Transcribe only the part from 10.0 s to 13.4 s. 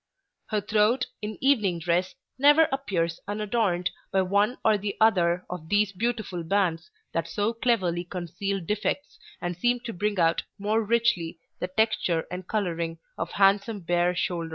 out more richly the texture and coloring of